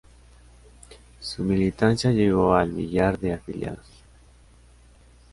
[1.19, 4.03] Su militancia llegó al millar de afiliados.